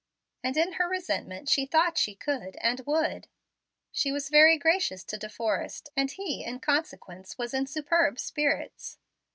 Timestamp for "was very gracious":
4.11-5.03